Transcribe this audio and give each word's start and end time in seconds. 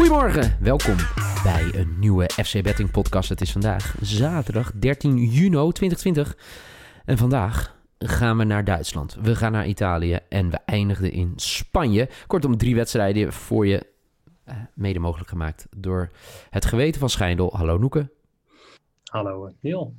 Goedemorgen, 0.00 0.56
welkom 0.60 0.96
bij 1.42 1.70
een 1.74 1.98
nieuwe 1.98 2.30
FC 2.44 2.62
Betting 2.62 2.90
podcast. 2.90 3.28
Het 3.28 3.40
is 3.40 3.52
vandaag 3.52 3.94
zaterdag 4.00 4.72
13 4.72 5.16
juni 5.16 5.72
2020 5.72 6.36
en 7.04 7.18
vandaag 7.18 7.76
gaan 7.98 8.36
we 8.36 8.44
naar 8.44 8.64
Duitsland. 8.64 9.14
We 9.22 9.36
gaan 9.36 9.52
naar 9.52 9.66
Italië 9.66 10.18
en 10.28 10.50
we 10.50 10.58
eindigden 10.64 11.12
in 11.12 11.32
Spanje. 11.36 12.08
Kortom, 12.26 12.56
drie 12.56 12.74
wedstrijden 12.74 13.32
voor 13.32 13.66
je 13.66 13.86
eh, 14.44 14.56
mede 14.74 14.98
mogelijk 14.98 15.28
gemaakt 15.28 15.66
door 15.76 16.10
het 16.50 16.64
geweten 16.64 17.00
van 17.00 17.10
Schijndel. 17.10 17.56
Hallo 17.56 17.78
Noeke. 17.78 18.10
Hallo 19.04 19.52
Neil. 19.60 19.94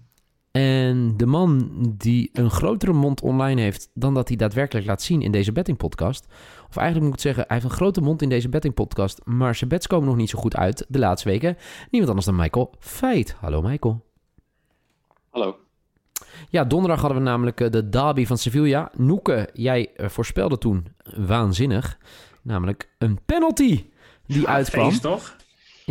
En 0.51 1.17
de 1.17 1.25
man 1.25 1.69
die 1.97 2.29
een 2.33 2.49
grotere 2.49 2.93
mond 2.93 3.21
online 3.21 3.61
heeft 3.61 3.89
dan 3.93 4.13
dat 4.13 4.27
hij 4.27 4.37
daadwerkelijk 4.37 4.87
laat 4.87 5.01
zien 5.01 5.21
in 5.21 5.31
deze 5.31 5.51
bettingpodcast. 5.51 6.25
Of 6.69 6.77
eigenlijk 6.77 7.05
moet 7.05 7.15
ik 7.15 7.21
zeggen, 7.21 7.43
hij 7.47 7.55
heeft 7.55 7.69
een 7.69 7.77
grote 7.77 8.01
mond 8.01 8.21
in 8.21 8.29
deze 8.29 8.49
bettingpodcast, 8.49 9.21
maar 9.25 9.55
zijn 9.55 9.69
bets 9.69 9.87
komen 9.87 10.07
nog 10.07 10.15
niet 10.15 10.29
zo 10.29 10.39
goed 10.39 10.55
uit 10.55 10.85
de 10.87 10.99
laatste 10.99 11.29
weken. 11.29 11.57
Niemand 11.89 12.09
anders 12.09 12.25
dan 12.25 12.35
Michael 12.35 12.73
Feit. 12.79 13.35
Hallo 13.39 13.61
Michael. 13.61 14.05
Hallo. 15.29 15.55
Ja, 16.49 16.63
donderdag 16.63 17.01
hadden 17.01 17.17
we 17.17 17.23
namelijk 17.23 17.61
eh, 17.61 17.69
de 17.69 17.89
derby 17.89 18.25
van 18.25 18.37
Sevilla. 18.37 18.91
Noeke, 18.97 19.49
jij 19.53 19.91
eh, 19.95 20.09
voorspelde 20.09 20.57
toen 20.57 20.87
waanzinnig, 21.17 21.97
namelijk 22.41 22.89
een 22.97 23.19
penalty 23.25 23.85
die 24.25 24.47
uitkwam. 24.47 24.89
Feest, 24.89 25.01
toch? 25.01 25.35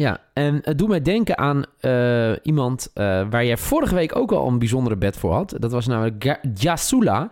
Ja, 0.01 0.21
en 0.33 0.59
het 0.63 0.79
doet 0.79 0.89
mij 0.89 1.03
denken 1.03 1.39
aan 1.39 1.65
eh, 1.81 2.33
iemand 2.43 2.91
uh, 2.95 3.29
waar 3.31 3.45
jij 3.45 3.57
vorige 3.57 3.95
week 3.95 4.17
ook 4.17 4.33
al 4.33 4.47
een 4.47 4.59
bijzondere 4.59 4.97
bet 4.97 5.17
voor 5.17 5.33
had. 5.33 5.55
Dat 5.59 5.73
was 5.73 5.87
namelijk 5.87 6.39
Jasula. 6.55 7.31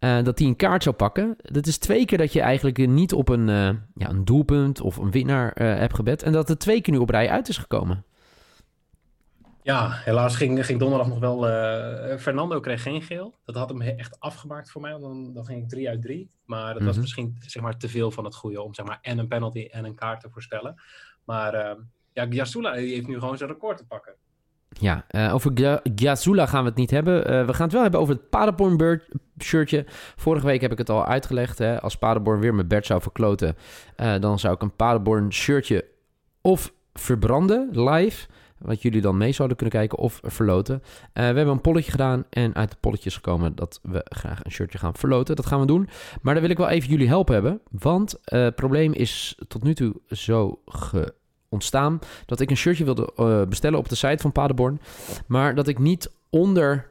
Uh, 0.00 0.22
dat 0.22 0.38
hij 0.38 0.48
een 0.48 0.56
kaart 0.56 0.82
zou 0.82 0.96
pakken. 0.96 1.36
Dat 1.42 1.66
is 1.66 1.78
twee 1.78 2.04
keer 2.04 2.18
dat 2.18 2.32
je 2.32 2.40
eigenlijk 2.40 2.86
niet 2.86 3.12
op 3.12 3.28
een, 3.28 3.46
ja, 3.94 4.08
een 4.08 4.24
doelpunt 4.24 4.80
of 4.80 4.96
een 4.96 5.10
winnaar 5.10 5.52
hebt 5.54 5.94
gebet. 5.94 6.22
En 6.22 6.32
dat 6.32 6.48
het 6.48 6.60
twee 6.60 6.80
keer 6.80 6.92
nu 6.92 6.98
op 6.98 7.10
rij 7.10 7.28
uit 7.30 7.48
is 7.48 7.58
gekomen. 7.58 8.04
Ja, 9.62 9.90
helaas 9.90 10.36
ging, 10.36 10.66
ging 10.66 10.78
donderdag 10.78 11.08
nog 11.08 11.18
wel. 11.18 11.42
Fernando 12.18 12.60
kreeg 12.60 12.82
geen 12.82 13.02
geel. 13.02 13.34
Dat 13.44 13.54
had 13.54 13.68
hem 13.68 13.80
echt 13.80 14.20
afgemaakt 14.20 14.70
voor 14.70 14.80
mij. 14.80 14.90
Dan, 14.90 15.32
dan 15.32 15.44
ging 15.44 15.62
ik 15.62 15.68
drie 15.68 15.88
uit 15.88 16.02
drie. 16.02 16.30
Maar 16.44 16.64
dat 16.64 16.72
mm 16.72 16.78
-hmm. 16.78 16.86
was 16.86 16.98
misschien 16.98 17.36
zeg 17.40 17.62
maar, 17.62 17.76
te 17.76 17.88
veel 17.88 18.10
van 18.10 18.24
het 18.24 18.34
goede 18.34 18.62
om 18.62 18.74
zeg 18.74 18.86
maar, 18.86 18.98
en 19.02 19.18
een 19.18 19.28
penalty 19.28 19.68
en 19.70 19.84
een 19.84 19.94
kaart 19.94 20.20
te 20.20 20.30
voorspellen. 20.30 20.74
Maar 21.24 21.54
uh, 21.54 21.82
ja, 22.12 22.26
Gyasula 22.30 22.72
heeft 22.72 23.06
nu 23.06 23.18
gewoon 23.18 23.36
zijn 23.36 23.50
record 23.50 23.78
te 23.78 23.86
pakken. 23.86 24.14
Ja, 24.78 25.04
uh, 25.10 25.34
over 25.34 25.78
Gyasula 25.94 26.46
gaan 26.46 26.62
we 26.62 26.68
het 26.68 26.78
niet 26.78 26.90
hebben. 26.90 27.30
Uh, 27.30 27.46
we 27.46 27.54
gaan 27.54 27.64
het 27.64 27.72
wel 27.72 27.82
hebben 27.82 28.00
over 28.00 28.14
het 28.14 28.30
Paderborn 28.30 29.02
shirtje. 29.38 29.84
Vorige 30.16 30.46
week 30.46 30.60
heb 30.60 30.72
ik 30.72 30.78
het 30.78 30.90
al 30.90 31.06
uitgelegd. 31.06 31.58
Hè? 31.58 31.80
Als 31.80 31.96
Paderborn 31.96 32.40
weer 32.40 32.54
met 32.54 32.68
Bert 32.68 32.86
zou 32.86 33.02
verkloten, 33.02 33.56
uh, 33.96 34.14
dan 34.20 34.38
zou 34.38 34.54
ik 34.54 34.62
een 34.62 34.76
Paderborn 34.76 35.32
shirtje 35.32 35.84
of 36.40 36.72
verbranden 36.92 37.68
live. 37.90 38.26
Wat 38.58 38.82
jullie 38.82 39.00
dan 39.00 39.16
mee 39.16 39.32
zouden 39.32 39.56
kunnen 39.56 39.74
kijken 39.74 39.98
of 39.98 40.20
verloten. 40.22 40.82
We 41.12 41.20
hebben 41.20 41.48
een 41.48 41.60
polletje 41.60 41.90
gedaan 41.90 42.24
en 42.30 42.54
uit 42.54 42.70
het 42.70 42.80
polletje 42.80 43.08
is 43.08 43.14
gekomen 43.14 43.54
dat 43.54 43.80
we 43.82 44.04
graag 44.04 44.44
een 44.44 44.50
shirtje 44.50 44.78
gaan 44.78 44.94
verloten. 44.94 45.36
Dat 45.36 45.46
gaan 45.46 45.60
we 45.60 45.66
doen. 45.66 45.88
Maar 46.20 46.34
dan 46.34 46.42
wil 46.42 46.52
ik 46.52 46.58
wel 46.58 46.68
even 46.68 46.88
jullie 46.88 47.08
help 47.08 47.28
hebben. 47.28 47.60
Want 47.70 48.18
het 48.24 48.54
probleem 48.54 48.92
is 48.92 49.38
tot 49.48 49.62
nu 49.62 49.74
toe 49.74 49.94
zo 50.08 50.60
ge 50.66 51.14
ontstaan 51.52 51.98
dat 52.26 52.40
ik 52.40 52.50
een 52.50 52.56
shirtje 52.56 52.84
wilde 52.84 53.12
uh, 53.16 53.42
bestellen 53.44 53.78
op 53.78 53.88
de 53.88 53.94
site 53.94 54.22
van 54.22 54.32
Paderborn. 54.32 54.80
Maar 55.26 55.54
dat 55.54 55.68
ik 55.68 55.78
niet 55.78 56.10
onder 56.30 56.90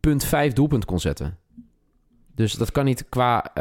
punt 0.00 0.24
5 0.24 0.52
doelpunt 0.52 0.84
kon 0.84 1.00
zetten. 1.00 1.38
Dus 2.34 2.52
dat 2.52 2.72
kan 2.72 2.84
niet 2.84 3.08
qua 3.08 3.52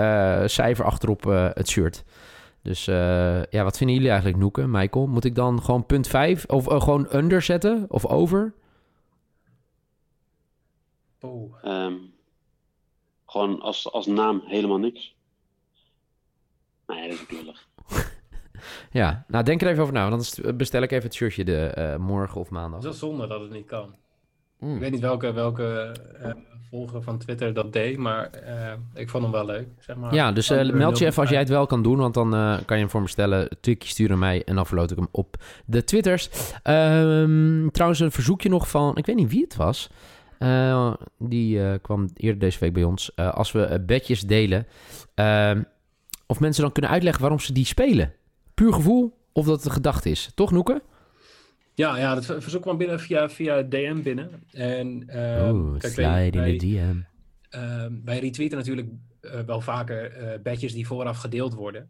cijfer 0.45 0.85
achterop 0.85 1.23
het 1.53 1.69
shirt. 1.69 2.03
Dus 2.61 2.87
uh, 2.87 3.43
ja, 3.43 3.63
wat 3.63 3.77
vinden 3.77 3.95
jullie 3.95 4.11
eigenlijk, 4.11 4.39
Noeken, 4.39 4.71
Michael? 4.71 5.07
Moet 5.07 5.25
ik 5.25 5.35
dan 5.35 5.63
gewoon 5.63 5.85
punt 5.85 6.07
5 6.07 6.45
of 6.45 6.71
uh, 6.71 6.81
gewoon 6.81 7.07
under 7.15 7.41
zetten 7.41 7.85
of 7.87 8.05
over? 8.05 8.53
Oh. 11.21 11.63
Um, 11.65 12.13
gewoon 13.25 13.61
als, 13.61 13.91
als 13.91 14.05
naam 14.05 14.41
helemaal 14.45 14.77
niks. 14.77 15.15
Nee, 16.87 17.09
dat 17.09 17.17
is 17.17 17.21
ook 17.21 17.31
lullig. 17.31 17.67
Ja, 18.91 19.25
nou 19.27 19.43
denk 19.43 19.61
er 19.61 19.67
even 19.67 19.81
over 19.81 19.93
na. 19.93 20.09
Want 20.09 20.41
dan 20.41 20.57
bestel 20.57 20.81
ik 20.81 20.91
even 20.91 21.03
het 21.03 21.13
shirtje 21.13 21.43
de, 21.43 21.75
uh, 21.77 21.95
morgen 21.95 22.39
of 22.39 22.49
maandag. 22.49 22.83
Het 22.83 22.93
is 22.93 22.99
zonde 22.99 23.27
dat 23.27 23.41
het 23.41 23.51
niet 23.51 23.65
kan. 23.65 23.95
Mm. 24.59 24.73
Ik 24.73 24.79
weet 24.79 24.91
niet 24.91 25.01
welke, 25.01 25.33
welke 25.33 25.95
uh, 26.23 26.31
volger 26.69 27.01
van 27.01 27.17
Twitter 27.17 27.53
dat 27.53 27.73
deed, 27.73 27.97
maar 27.97 28.29
uh, 28.47 28.71
ik 28.93 29.09
vond 29.09 29.23
hem 29.23 29.31
wel 29.31 29.45
leuk. 29.45 29.67
Zeg 29.79 29.95
maar. 29.95 30.13
Ja, 30.13 30.31
dus 30.31 30.49
meld 30.49 30.97
je 30.97 31.05
even 31.05 31.21
als 31.21 31.29
jij 31.29 31.39
het 31.39 31.49
wel 31.49 31.65
kan 31.65 31.83
doen, 31.83 31.97
want 31.97 32.13
dan 32.13 32.29
kan 32.65 32.77
je 32.77 32.83
hem 32.83 32.89
voor 32.89 33.01
me 33.01 33.07
stellen. 33.07 33.49
Tweakje 33.61 33.89
sturen 33.89 34.19
mij 34.19 34.43
en 34.43 34.55
dan 34.55 34.65
verloot 34.65 34.91
ik 34.91 34.97
hem 34.97 35.07
op 35.11 35.35
de 35.65 35.83
Twitters. 35.83 36.29
Um, 36.63 37.71
trouwens, 37.71 37.99
een 37.99 38.11
verzoekje 38.11 38.49
nog 38.49 38.69
van, 38.69 38.97
ik 38.97 39.05
weet 39.05 39.15
niet 39.15 39.31
wie 39.31 39.41
het 39.41 39.55
was. 39.55 39.89
die 41.17 41.79
kwam 41.79 42.09
eerder 42.15 42.39
deze 42.39 42.59
week 42.59 42.73
bij 42.73 42.83
ons. 42.83 43.15
als 43.15 43.51
we 43.51 43.83
bedjes 43.85 44.21
delen, 44.21 44.67
ehm, 45.13 45.61
of 46.25 46.39
mensen 46.39 46.63
dan 46.63 46.71
kunnen 46.71 46.91
uitleggen 46.91 47.21
waarom 47.21 47.39
ze 47.39 47.53
die 47.53 47.65
spelen. 47.65 48.13
Puur 48.61 48.73
gevoel 48.73 49.17
of 49.31 49.45
dat 49.45 49.55
het 49.55 49.65
een 49.65 49.71
gedachte 49.71 50.09
is. 50.09 50.31
Toch, 50.35 50.51
Noeke? 50.51 50.81
Ja, 51.73 51.97
ja, 51.97 52.15
dat 52.15 52.25
verzoek 52.25 52.61
kwam 52.61 52.77
binnen 52.77 52.99
via, 52.99 53.29
via 53.29 53.61
DM 53.61 54.01
binnen. 54.01 54.43
En, 54.51 55.03
uh, 55.09 55.53
Oeh, 55.53 55.79
kijk, 55.79 55.93
slide 55.93 56.37
wij, 56.39 56.53
in 56.53 56.57
de 56.57 56.65
DM. 56.65 56.97
Uh, 57.55 57.85
wij 58.03 58.19
retweeten 58.19 58.57
natuurlijk 58.57 58.87
uh, 59.21 59.39
wel 59.39 59.61
vaker 59.61 60.21
uh, 60.21 60.41
badges 60.43 60.73
die 60.73 60.87
vooraf 60.87 61.17
gedeeld 61.17 61.53
worden. 61.53 61.89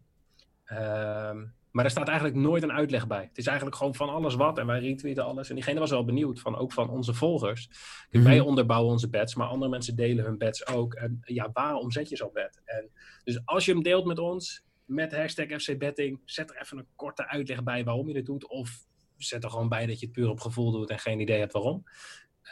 Ehm, 0.64 1.44
maar 1.70 1.84
er 1.84 1.90
staat 1.90 2.08
eigenlijk 2.08 2.38
nooit 2.38 2.62
een 2.62 2.72
uitleg 2.72 3.06
bij. 3.06 3.22
Het 3.28 3.38
is 3.38 3.46
eigenlijk 3.46 3.76
gewoon 3.76 3.94
van 3.94 4.08
alles 4.08 4.34
wat 4.34 4.58
en 4.58 4.66
wij 4.66 4.80
retweeten 4.80 5.24
alles. 5.24 5.48
En 5.48 5.54
diegene 5.54 5.80
was 5.80 5.90
wel 5.90 6.04
benieuwd, 6.04 6.40
van, 6.40 6.56
ook 6.56 6.72
van 6.72 6.90
onze 6.90 7.14
volgers. 7.14 7.68
Mm 7.68 7.74
-hmm. 8.10 8.22
Wij 8.22 8.40
onderbouwen 8.40 8.92
onze 8.92 9.08
bets, 9.08 9.34
maar 9.34 9.46
andere 9.46 9.70
mensen 9.70 9.96
delen 9.96 10.24
hun 10.24 10.38
bets 10.38 10.66
ook. 10.66 10.94
En 10.94 11.20
ja, 11.24 11.50
waarom 11.52 11.90
zet 11.90 12.08
je 12.08 12.16
zo'n 12.16 12.32
bet? 12.32 12.60
En 12.64 12.90
dus 13.24 13.40
als 13.44 13.64
je 13.64 13.72
hem 13.72 13.82
deelt 13.82 14.04
met 14.04 14.18
ons, 14.18 14.64
met 14.92 15.16
hashtag 15.16 15.46
FCBetting, 15.46 16.20
zet 16.24 16.50
er 16.50 16.60
even 16.60 16.78
een 16.78 16.86
korte 16.96 17.28
uitleg 17.28 17.62
bij 17.62 17.84
waarom 17.84 18.08
je 18.08 18.14
dit 18.14 18.26
doet. 18.26 18.48
Of 18.48 18.86
zet 19.16 19.44
er 19.44 19.50
gewoon 19.50 19.68
bij 19.68 19.86
dat 19.86 20.00
je 20.00 20.06
het 20.06 20.14
puur 20.14 20.28
op 20.28 20.40
gevoel 20.40 20.70
doet 20.70 20.90
en 20.90 20.98
geen 20.98 21.20
idee 21.20 21.38
hebt 21.38 21.52
waarom. 21.52 21.84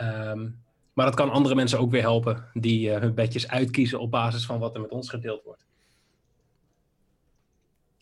Um, 0.01 0.62
maar 0.93 1.06
dat 1.06 1.15
kan 1.15 1.31
andere 1.31 1.55
mensen 1.55 1.78
ook 1.78 1.91
weer 1.91 2.01
helpen 2.01 2.51
die 2.53 2.89
uh, 2.89 2.99
hun 2.99 3.15
bedjes 3.15 3.49
uitkiezen 3.49 4.01
op 4.01 4.11
basis 4.11 4.47
van 4.47 4.59
wat 4.59 4.75
er 4.75 4.81
met 4.81 4.91
ons 4.91 5.11
gedeeld 5.11 5.43
wordt. 5.43 5.67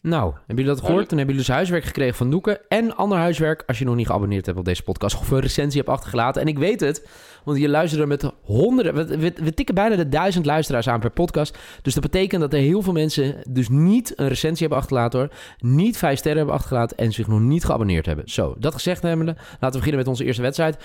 Nou, 0.01 0.33
hebben 0.33 0.57
jullie 0.57 0.65
dat 0.65 0.81
gehoord? 0.81 1.09
Dan 1.09 1.19
hebben 1.19 1.35
jullie 1.35 1.47
dus 1.47 1.57
huiswerk 1.57 1.85
gekregen 1.85 2.15
van 2.15 2.29
Noeken. 2.29 2.69
En 2.69 2.97
ander 2.97 3.19
huiswerk 3.19 3.63
als 3.67 3.79
je 3.79 3.85
nog 3.85 3.95
niet 3.95 4.07
geabonneerd 4.07 4.47
hebt 4.47 4.59
op 4.59 4.65
deze 4.65 4.83
podcast. 4.83 5.19
Of 5.19 5.31
een 5.31 5.41
recensie 5.41 5.81
hebt 5.81 5.93
achtergelaten. 5.93 6.43
En 6.43 6.49
ik 6.49 6.59
weet 6.59 6.81
het, 6.81 7.09
want 7.45 7.59
je 7.59 7.69
luistert 7.69 8.03
er 8.03 8.09
met 8.09 8.33
honderden... 8.43 8.95
We, 8.95 9.19
we, 9.19 9.33
we, 9.43 9.55
tikken 9.55 9.75
bijna 9.75 9.97
de 9.97 10.09
duizend 10.09 10.47
luisteraars 10.47 10.89
aan 10.89 11.01
per 11.01 11.11
podcast. 11.11 11.59
Dus 11.83 11.95
dat 11.95 12.03
betekent 12.03 12.41
dat 12.41 12.53
er 12.53 12.59
heel 12.59 12.83
veel 12.83 12.93
mensen 12.93 13.37
dus 13.51 13.69
niet 13.69 14.13
een 14.17 14.29
recensie 14.29 14.61
hebben 14.61 14.79
achtergelaten 14.79 15.19
hoor. 15.19 15.31
Niet 15.59 15.97
vijf 15.97 16.19
sterren 16.19 16.39
hebben 16.39 16.57
achtergelaten 16.57 16.97
en 16.97 17.13
zich 17.13 17.27
nog 17.27 17.41
niet 17.41 17.65
geabonneerd 17.65 18.07
hebben. 18.07 18.29
Zo, 18.29 18.55
dat 18.59 18.75
gezegd 18.75 19.03
hebbende, 19.03 19.35
laten 19.35 19.59
we 19.61 19.71
beginnen 19.71 19.99
met 19.99 20.09
onze 20.09 20.25
eerste 20.25 20.43
wedstrijd. 20.43 20.85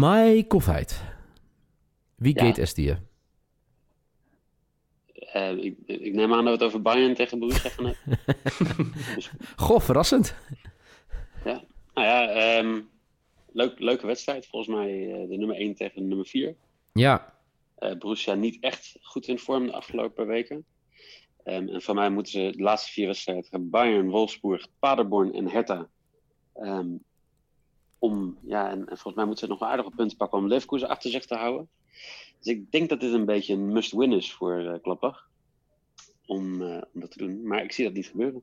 Michael 0.00 0.60
Veit. 0.60 1.02
Wie 2.16 2.34
Ja. 2.34 2.44
gate 2.44 2.60
Eh, 5.32 5.50
ik, 5.50 5.76
ik 5.86 6.14
neem 6.14 6.32
aan 6.32 6.44
dat 6.44 6.44
we 6.44 6.50
het 6.50 6.62
over 6.62 6.82
Bayern 6.82 7.14
tegen 7.14 7.38
Borussia 7.38 7.70
gaan 7.70 7.84
hebben. 7.84 8.18
Goh, 9.56 9.80
verrassend. 9.80 10.34
Ja. 11.44 11.62
Nou 11.94 12.06
ja, 12.06 12.28
ehm, 12.28 12.80
leuk, 13.52 13.78
leuke 13.78 14.06
wedstrijd. 14.06 14.46
Volgens 14.46 14.76
mij 14.76 15.12
eh, 15.12 15.28
de 15.28 15.36
nummer 15.36 15.56
1 15.56 15.74
tegen 15.74 16.02
de 16.02 16.06
nummer 16.08 16.26
4. 16.26 16.54
Ja, 16.92 17.34
Eh 17.74 17.98
Borussia 17.98 18.34
niet 18.34 18.60
echt 18.60 18.96
goed 19.02 19.28
in 19.28 19.38
vorm 19.38 19.66
de 19.66 19.72
afgelopen 19.72 20.26
weken. 20.26 20.64
Ehm, 21.44 21.68
en 21.68 21.82
van 21.82 21.94
mij 21.94 22.10
moeten 22.10 22.32
ze 22.32 22.52
de 22.56 22.62
laatste 22.62 22.92
vier 22.92 23.06
wedstrijden 23.06 23.70
Bayern, 23.70 24.10
Wolfsburg, 24.10 24.66
Paderborn 24.78 25.34
en 25.34 25.48
Hertha. 25.48 25.88
ehm, 26.54 26.88
om, 27.98 28.38
ja, 28.42 28.70
en, 28.70 28.78
en 28.78 28.86
volgens 28.86 29.14
mij 29.14 29.24
moeten 29.24 29.44
ze 29.44 29.52
nog 29.52 29.60
wel 29.60 29.68
aardige 29.68 29.90
punten 29.96 30.16
pakken 30.16 30.38
om 30.38 30.48
Leverkusen 30.48 30.88
achter 30.88 31.10
zich 31.10 31.26
te 31.26 31.34
houden. 31.34 31.68
Dus 32.42 32.52
ik 32.54 32.70
denk 32.72 32.88
dat 32.88 33.00
dit 33.00 33.12
een 33.12 33.24
beetje 33.24 33.54
een 33.54 33.72
must-win 33.72 34.12
is 34.12 34.32
voor 34.32 34.60
uh, 34.62 34.74
Gladbach. 34.82 35.28
om, 36.26 36.62
eh, 36.62 36.82
om 36.94 37.00
dat 37.00 37.10
te 37.10 37.18
doen. 37.18 37.46
Maar 37.46 37.62
ik 37.62 37.72
zie 37.72 37.84
dat 37.84 37.94
niet 37.94 38.06
gebeuren. 38.06 38.42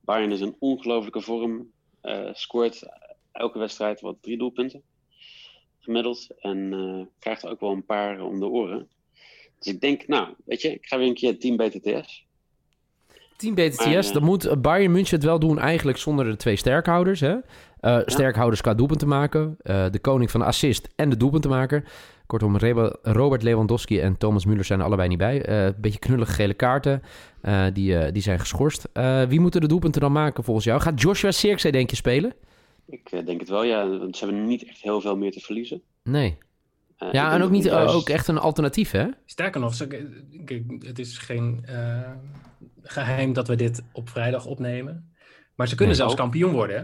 Bayern 0.00 0.32
is 0.32 0.40
een 0.40 0.56
ongelofelijke 0.58 1.20
vorm. 1.20 1.70
eh, 2.00 2.28
scoort 2.32 2.82
elke 3.32 3.58
wedstrijd 3.58 4.00
wat 4.00 4.16
drie 4.20 4.38
doelpunten 4.38 4.82
gemiddeld. 5.78 6.26
En 6.40 6.72
eh, 6.72 7.06
krijgt 7.18 7.42
er 7.42 7.50
ook 7.50 7.60
wel 7.60 7.70
een 7.72 7.84
paar 7.84 8.20
om 8.20 8.40
de 8.40 8.46
oren. 8.46 8.88
Dus 9.58 9.72
ik 9.72 9.80
denk, 9.80 10.06
nou, 10.06 10.34
weet 10.44 10.60
je, 10.62 10.72
ik 10.74 10.86
ga 10.86 10.98
weer 10.98 11.06
een 11.06 11.14
keer 11.14 11.38
team 11.38 11.56
BTTS. 11.56 12.26
Team 13.36 13.54
BTTS, 13.54 13.84
eh, 14.06 14.12
dan 14.12 14.22
moet 14.24 14.44
eh, 14.44 14.56
Bayern 14.56 14.92
München 14.92 15.14
het 15.16 15.24
wel 15.24 15.38
doen 15.38 15.58
eigenlijk 15.58 15.98
zonder 15.98 16.24
de 16.24 16.36
twee 16.36 16.56
sterkhouders. 16.56 17.20
Hè? 17.20 17.36
Eh, 17.80 17.98
Sterkhouders 18.06 18.60
qua 18.60 18.74
doelpunten 18.74 19.08
maken. 19.08 19.56
eh, 19.62 19.90
de 19.90 19.98
koning 19.98 20.30
van 20.30 20.40
de 20.40 20.46
assist 20.46 20.88
en 20.96 21.10
de 21.10 21.16
doelpuntenmaker. 21.16 21.84
Kortom, 22.28 22.56
Robert 23.02 23.42
Lewandowski 23.42 24.00
en 24.00 24.16
Thomas 24.16 24.46
Müller 24.46 24.60
zijn 24.64 24.78
er 24.78 24.84
allebei 24.84 25.08
niet 25.08 25.18
bij. 25.18 25.42
Eh, 25.44 25.64
Een 25.64 25.74
beetje 25.78 25.98
knullige 25.98 26.32
gele 26.32 26.54
kaarten. 26.54 27.02
eh, 27.42 27.66
die, 27.72 27.98
eh, 27.98 28.12
die 28.12 28.22
zijn 28.22 28.38
geschorst. 28.38 28.88
Eh, 28.92 29.22
wie 29.22 29.40
moeten 29.40 29.60
de 29.60 29.66
doelpunten 29.66 30.00
dan 30.00 30.12
maken 30.12 30.44
volgens 30.44 30.66
jou? 30.66 30.80
Gaat 30.80 31.00
Joshua 31.00 31.30
Zirkzee 31.32 31.72
denk 31.72 31.90
je 31.90 31.96
spelen? 31.96 32.32
Ik 32.86 33.08
eh, 33.10 33.26
denk 33.26 33.40
het 33.40 33.48
wel, 33.48 33.64
ja. 33.64 33.88
Want 33.98 34.16
ze 34.16 34.24
hebben 34.24 34.46
niet 34.46 34.64
echt 34.68 34.82
heel 34.82 35.00
veel 35.00 35.16
meer 35.16 35.32
te 35.32 35.40
verliezen. 35.40 35.82
Nee. 36.02 36.38
Eh, 36.96 37.12
Ja, 37.12 37.32
en 37.32 37.42
ook 37.42 37.50
niet 37.50 37.66
eh, 37.66 37.94
ook 37.96 38.08
echt 38.08 38.28
een 38.28 38.38
alternatief, 38.38 38.90
hè? 38.90 39.06
Sterker 39.26 39.60
nog, 39.60 39.78
het 40.78 40.98
is 40.98 41.18
geen 41.18 41.60
eh, 41.64 42.10
geheim 42.82 43.32
dat 43.32 43.48
we 43.48 43.56
dit 43.56 43.82
op 43.92 44.08
vrijdag 44.08 44.46
opnemen. 44.46 45.12
Maar 45.54 45.68
ze 45.68 45.74
kunnen 45.74 45.94
Nee. 45.96 46.04
zelfs 46.04 46.20
kampioen 46.20 46.52
worden. 46.52 46.76
Hè? 46.76 46.82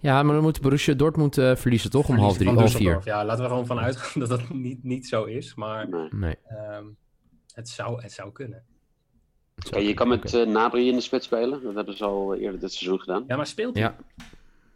Ja, 0.00 0.22
maar 0.22 0.34
dan 0.34 0.42
moet 0.42 0.60
Borussia 0.60 0.94
Dortmund 0.94 1.38
eh, 1.38 1.56
verliezen 1.56 1.90
toch 1.90 2.08
om 2.08 2.16
half 2.16 2.36
drie, 2.36 2.48
half 2.48 2.72
vier. 2.72 3.00
Ja, 3.04 3.24
laten 3.24 3.36
we 3.36 3.42
er 3.42 3.48
gewoon 3.48 3.66
van 3.66 3.78
uitgaan 3.78 4.20
dat 4.22 4.28
dat 4.28 4.48
niet, 4.50 4.84
niet 4.84 5.06
zo 5.06 5.24
is. 5.24 5.54
Maar 5.54 5.88
Nee. 6.10 6.36
Ehm, 6.46 6.84
het, 7.54 7.68
zou, 7.68 8.02
het 8.02 8.12
zou 8.12 8.32
kunnen. 8.32 8.62
Oké, 9.66 9.78
je 9.78 9.94
kan 9.94 10.08
met 10.08 10.34
eh 10.34 10.46
Nabri 10.46 10.88
in 10.88 10.94
de 10.94 11.00
spits 11.00 11.26
spelen. 11.26 11.62
Dat 11.62 11.74
hebben 11.74 11.96
ze 11.96 12.04
al 12.04 12.34
eerder 12.34 12.60
dit 12.60 12.72
seizoen 12.72 13.00
gedaan. 13.00 13.24
Ja, 13.26 13.36
maar 13.36 13.46
speelt 13.46 13.74
hij? 13.74 13.82
Ja. 13.84 13.96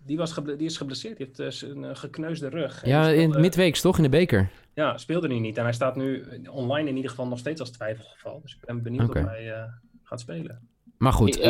Die, 0.05 0.17
was 0.17 0.33
geble- 0.33 0.57
die 0.57 0.67
is 0.67 0.77
geblesseerd. 0.77 1.17
Die 1.17 1.31
heeft 1.37 1.57
zijn 1.57 1.85
eh, 1.85 1.91
gekneusde 1.97 2.49
rug. 2.49 2.85
Ja, 2.87 3.03
die 3.07 3.15
in 3.15 3.21
speelde- 3.21 3.41
midweeks 3.41 3.81
toch, 3.81 3.97
in 3.97 4.03
de 4.03 4.09
beker? 4.09 4.51
Ja, 4.75 4.99
speelde 4.99 5.29
hij 5.29 5.39
niet. 5.39 5.57
En 5.57 5.63
hij 5.63 5.73
staat 5.73 5.97
nu 5.97 6.25
online 6.51 6.89
in 6.89 6.97
ieder 6.97 7.11
geval 7.11 7.27
nog 7.27 7.39
steeds 7.39 7.61
als 7.61 7.71
twijfelgeval. 7.71 8.41
Dus 8.43 8.55
ik 8.55 8.65
ben 8.65 8.83
benieuwd 8.83 9.09
Oké. 9.09 9.19
of 9.19 9.25
hij 9.25 9.53
eh, 9.53 9.63
gaat 10.03 10.21
spelen. 10.21 10.69
Maar 11.03 11.13
goed, 11.13 11.29
Ik- 11.29 11.35
ik- 11.35 11.41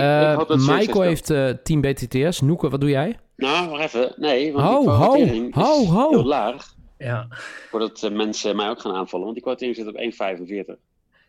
ik 0.41 0.49
eh, 0.49 0.67
Michael 0.67 1.01
heeft 1.01 1.31
eh, 1.31 1.49
team 1.49 1.81
BTTS. 1.81 2.41
Noeke, 2.41 2.69
wat 2.69 2.81
doe 2.81 2.91
jij? 2.91 3.19
Nou, 3.37 3.69
wacht 3.71 3.83
even. 3.83 4.15
Nee, 4.17 4.53
want 4.53 4.67
Ho, 4.69 4.81
die 4.81 4.89
ho, 4.89 5.07
kwotering 5.09 5.55
ho, 5.55 5.81
is 5.83 5.89
ho. 5.89 6.11
heel 6.11 6.25
laag. 6.25 6.75
Ja, 6.99 7.27
Voordat 7.71 8.03
eh, 8.03 8.11
mensen 8.13 8.57
mij 8.57 8.69
ook 8.69 8.81
gaan 8.81 8.95
aanvallen. 8.95 9.25
Want 9.25 9.37
die 9.37 9.45
kwotering 9.45 9.77
zit 9.77 9.87
op 9.87 9.95
1,45. 9.97 10.79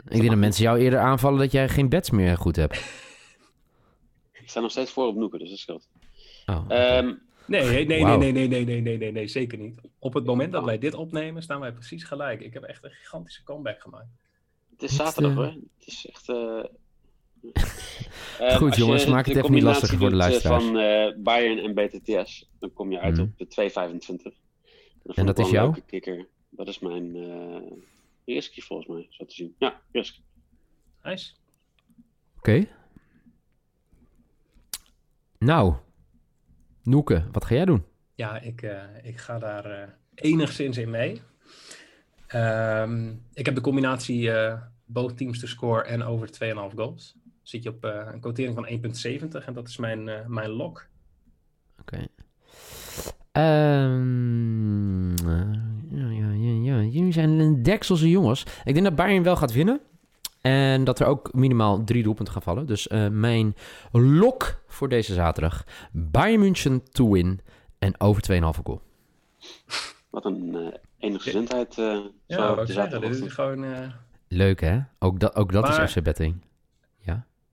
Ik 0.06 0.12
denk 0.12 0.28
dat 0.30 0.38
mensen 0.38 0.64
jou 0.64 0.80
eerder 0.80 1.00
aanvallen 1.00 1.40
dat 1.40 1.52
jij 1.52 1.70
geen 1.70 1.90
bets 1.90 2.10
meer 2.10 2.38
goed 2.38 2.56
hebt. 2.56 2.76
Ik 4.42 4.50
sta 4.50 4.60
nog 4.60 4.72
steeds 4.72 4.92
voor 4.92 5.08
op 5.08 5.16
Noeken, 5.16 5.40
dus 5.40 5.50
dat 5.50 5.60
scheelt. 5.60 5.88
Oh. 6.46 6.66
Ehm, 6.68 7.14
nee, 7.46 7.86
nee, 7.86 7.86
nee, 7.86 8.04
nee, 8.04 8.32
nee, 8.32 8.48
nee, 8.48 8.66
nee, 8.66 8.82
nee, 8.82 8.98
nee, 8.98 9.12
nee, 9.12 9.28
zeker 9.28 9.58
niet. 9.58 9.80
Op 10.00 10.14
het 10.14 10.26
moment 10.26 10.52
dat 10.52 10.64
wij 10.64 10.78
dit 10.78 10.94
opnemen, 10.94 11.42
staan 11.44 11.60
wij 11.60 11.72
precies 11.72 12.04
gelijk. 12.04 12.42
Ik 12.42 12.54
heb 12.54 12.64
echt 12.64 12.84
een 12.84 12.92
gigantische 12.92 13.44
comeback 13.44 13.82
gemaakt. 13.82 14.08
het 14.72 14.84
is 14.84 14.96
zaterdag 14.96 15.34
hoor. 15.34 15.46
Het 15.46 15.88
is 15.88 16.08
echt... 16.10 16.28
eh, 18.40 18.56
Goed, 18.56 18.76
jongens, 18.76 19.06
maak 19.06 19.26
het 19.26 19.36
even 19.38 19.52
niet 19.52 19.64
lastiger 19.64 19.98
voor 19.98 20.10
de 20.10 20.14
eh, 20.16 20.20
luisteraars. 20.20 20.64
Van 20.64 20.78
eh, 20.78 21.14
Bayern 21.18 21.60
en 21.60 21.74
BTTS, 21.74 22.50
dan 22.60 22.74
kom 22.74 22.92
je 22.92 23.00
uit 23.00 23.14
Mhm. 23.18 23.22
op 23.24 23.38
de 23.38 23.48
2,25. 23.48 24.34
vond 25.04 25.18
En 25.18 25.26
dat 25.26 25.40
is 25.40 25.50
jouw? 25.50 25.76
kikker. 25.86 26.28
Dat 26.50 26.68
is 26.68 26.80
mijn 26.80 27.16
eh 27.16 27.72
risky 28.26 28.62
volgens 28.62 28.88
mij, 28.90 29.08
zo 29.10 29.26
te 29.26 29.34
zien. 29.34 29.56
Ja, 29.58 29.82
risk. 29.92 30.16
Nice. 31.04 31.34
Oké. 32.38 32.66
Nou, 35.40 35.74
Noeke, 36.84 37.24
wat 37.32 37.46
ga 37.46 37.56
jij 37.56 37.66
doen? 37.66 37.84
Ja, 38.16 38.40
ik, 38.40 38.62
eh, 38.62 38.84
ik 39.04 39.18
ga 39.18 39.40
daar 39.40 39.66
eh, 39.66 39.88
enigszins 40.16 40.78
in 40.78 40.90
mee. 40.90 41.22
Ehm, 42.28 43.14
ik 43.34 43.46
heb 43.46 43.56
de 43.56 43.62
combinatie 43.62 44.32
eh 44.32 44.62
both 44.86 45.18
teams 45.18 45.40
to 45.40 45.48
score 45.48 45.84
en 45.84 46.04
over 46.04 46.32
2,5 46.32 46.74
goals. 46.76 47.16
Zit 47.44 47.64
je 47.64 47.70
op 47.70 47.84
eh, 47.86 48.08
een 48.14 48.20
quotering 48.20 48.56
van 48.56 48.68
1,70 49.42 49.46
en 49.46 49.54
dat 49.54 49.68
is 49.68 49.78
mijn, 49.78 50.10
eh, 50.10 50.26
mijn 50.28 50.50
lock. 50.50 50.88
Oké. 51.82 52.06
Ehm, 53.32 55.10
eh, 55.28 55.54
ja, 55.90 56.10
ja, 56.10 56.32
ja, 56.32 56.52
ja. 56.76 56.82
Jullie 56.82 57.12
zijn 57.12 57.30
een 57.30 57.64
dekselse 57.64 58.10
jongens. 58.10 58.44
Ik 58.64 58.74
denk 58.74 58.86
dat 58.86 58.96
Bayern 58.96 59.24
wel 59.24 59.36
gaat 59.36 59.54
winnen. 59.54 59.80
En 60.42 60.84
dat 60.84 61.00
er 61.00 61.08
ook 61.08 61.34
minimaal 61.34 61.84
drie 61.84 62.04
doelpunten 62.04 62.34
gaan 62.34 62.44
vallen. 62.44 62.66
Dus 62.66 62.88
eh, 62.88 63.08
mijn 63.08 63.56
lok 63.92 64.62
voor 64.68 64.90
deze 64.90 65.14
zaterdag. 65.14 65.64
Bayern 65.92 66.40
München 66.40 66.84
to 66.92 67.12
win. 67.12 67.40
En 67.80 68.00
over 68.00 68.22
2,5 68.32 68.62
goal. 68.64 68.82
Wat 70.10 70.26
een 70.26 70.56
eh 70.56 70.78
enige 70.98 71.32
eh 71.32 71.38
Ja, 71.78 72.02
zo 72.28 72.38
wou 72.38 72.52
op 72.54 72.60
ik 72.60 72.68
de 72.68 72.74
zeggen, 72.74 73.02
dit 73.02 73.10
is 73.10 73.18
zaterdagochtend. 73.18 73.32
gewoon... 73.32 73.64
eh, 73.64 73.92
Leuk 74.28 74.62
hè? 74.62 74.80
Ook, 75.00 75.20
dat 75.20 75.36
ook 75.36 75.52
dat 75.52 75.64
Maar- 75.64 75.84
is 75.84 75.92
FC 75.92 76.04
Betting. 76.04 76.42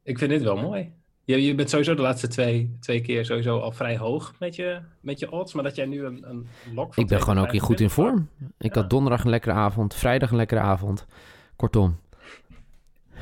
Ik 0.02 0.18
vind 0.18 0.30
dit 0.30 0.42
wel 0.42 0.56
mooi. 0.56 0.92
Je, 1.24 1.42
je 1.44 1.54
bent 1.54 1.70
sowieso 1.70 1.94
de 1.94 2.02
laatste 2.02 2.28
twee, 2.28 2.76
twee 2.80 3.00
keer 3.00 3.24
sowieso 3.24 3.58
al 3.58 3.72
vrij 3.72 3.96
hoog 3.98 4.34
met 4.38 4.56
je, 4.56 4.80
met 5.00 5.18
je 5.18 5.30
odds. 5.32 5.52
Maar 5.54 5.62
dat 5.64 5.76
jij 5.76 5.86
nu 5.86 6.04
een, 6.04 6.30
een 6.30 6.46
lok 6.74 6.96
Ik 6.96 7.06
ben 7.06 7.20
gewoon 7.22 7.38
ook 7.38 7.52
hier 7.52 7.60
goed 7.62 7.80
in 7.80 7.88
2,25 7.88 7.92
vorm. 7.94 8.28
Ik 8.58 8.74
Ja. 8.74 8.80
had 8.80 8.90
donderdag 8.90 9.24
een 9.24 9.30
lekkere 9.30 9.54
avond. 9.54 9.94
Vrijdag 9.94 10.30
een 10.30 10.36
lekkere 10.36 10.60
avond. 10.60 11.06
Kortom. 11.56 11.98